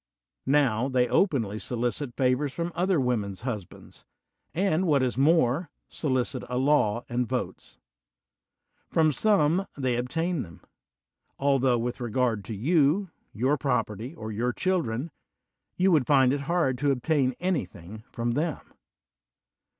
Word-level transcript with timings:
Now 0.47 0.89
they 0.89 1.07
openly 1.07 1.59
solicit 1.59 2.15
favors 2.17 2.55
from 2.55 2.71
other 2.73 2.99
wom 2.99 3.23
en's 3.23 3.41
husbands; 3.41 4.03
and, 4.51 4.87
what 4.87 5.03
is 5.03 5.15
more, 5.15 5.69
solicit 5.89 6.41
a 6.49 6.57
law 6.57 7.05
and 7.07 7.27
votes. 7.29 7.77
From 8.89 9.11
some 9.11 9.67
they 9.77 9.97
obtain 9.97 10.41
them; 10.41 10.59
21 10.59 10.61
THE 10.61 10.63
WORLD'S 10.63 11.37
FAMOUS 11.37 11.45
ORATIONS 11.45 11.63
altho, 11.67 11.77
with 11.77 12.01
regard 12.01 12.45
to 12.45 12.55
you, 12.55 13.09
your 13.31 13.57
property, 13.59 14.15
oi 14.17 14.29
your 14.29 14.53
children, 14.53 15.11
you 15.77 15.91
would 15.91 16.07
find 16.07 16.33
it 16.33 16.41
hard 16.41 16.79
to 16.79 16.95
obtaii 16.95 17.35
anything 17.39 18.03
from 18.09 18.31
them. 18.31 18.73